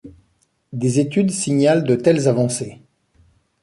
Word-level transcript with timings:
Des 0.73 0.99
études 0.99 1.29
signalent 1.29 1.83
de 1.83 1.93
telles 1.93 2.27
avancées. 2.27 2.81